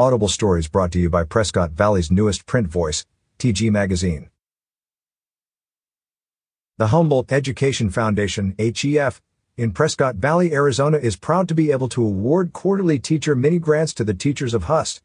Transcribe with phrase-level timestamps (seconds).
[0.00, 3.04] Audible Stories brought to you by Prescott Valley's newest print voice,
[3.38, 4.30] TG Magazine.
[6.78, 9.20] The Humboldt Education Foundation, HEF,
[9.58, 13.92] in Prescott Valley, Arizona is proud to be able to award quarterly teacher mini grants
[13.92, 15.02] to the teachers of HUSD.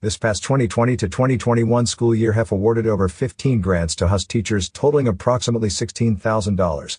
[0.00, 4.70] This past 2020 to 2021 school year HEF awarded over 15 grants to HUSD teachers
[4.70, 6.98] totaling approximately $16,000.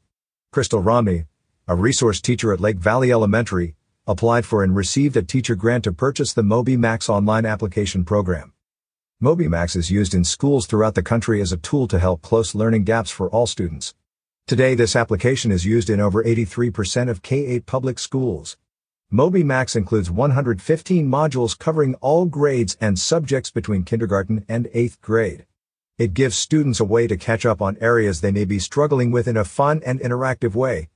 [0.52, 1.24] Crystal Romney,
[1.66, 3.77] a resource teacher at Lake Valley Elementary,
[4.08, 8.54] applied for and received a teacher grant to purchase the MobyMax online application program.
[9.22, 12.86] MobyMax is used in schools throughout the country as a tool to help close learning
[12.86, 13.94] gaps for all students.
[14.48, 18.56] Today this application is used in over 83% of K-8 public schools.
[19.12, 25.46] MobyMax includes 115 modules covering all grades and subjects between kindergarten and 8th grade.
[25.98, 29.28] It gives students a way to catch up on areas they may be struggling with
[29.28, 30.90] in a fun and interactive way,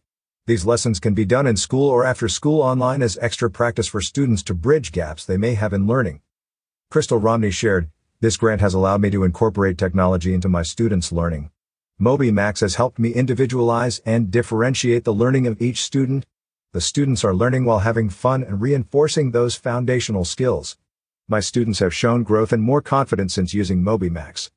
[0.47, 4.01] these lessons can be done in school or after school online as extra practice for
[4.01, 6.19] students to bridge gaps they may have in learning.
[6.89, 7.89] Crystal Romney shared,
[8.21, 11.51] this grant has allowed me to incorporate technology into my students' learning.
[12.01, 16.25] MobyMax has helped me individualize and differentiate the learning of each student.
[16.73, 20.75] The students are learning while having fun and reinforcing those foundational skills.
[21.27, 24.49] My students have shown growth and more confidence since using MobyMax.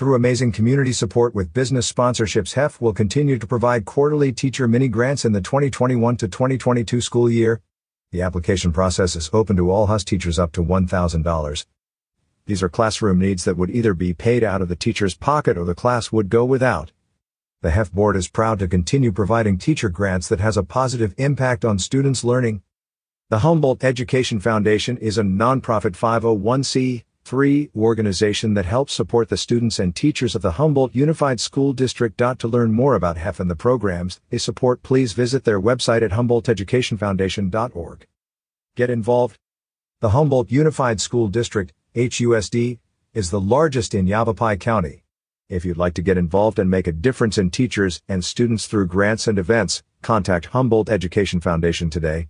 [0.00, 4.88] Through amazing community support with business sponsorships, HEF will continue to provide quarterly teacher mini
[4.88, 7.60] grants in the 2021 to 2022 school year.
[8.10, 11.66] The application process is open to all HUS teachers up to $1,000.
[12.46, 15.66] These are classroom needs that would either be paid out of the teacher's pocket or
[15.66, 16.92] the class would go without.
[17.60, 21.62] The HEF board is proud to continue providing teacher grants that has a positive impact
[21.62, 22.62] on students' learning.
[23.28, 27.70] The Humboldt Education Foundation is a nonprofit 501c 3.
[27.76, 32.18] Organization that helps support the students and teachers of the Humboldt Unified School District.
[32.18, 36.10] To learn more about HEF and the programs they support, please visit their website at
[36.10, 38.06] humboldteducationfoundation.org.
[38.74, 39.38] Get involved.
[40.00, 42.80] The Humboldt Unified School District, HUSD,
[43.14, 45.04] is the largest in Yavapai County.
[45.48, 48.88] If you'd like to get involved and make a difference in teachers and students through
[48.88, 52.26] grants and events, contact Humboldt Education Foundation today.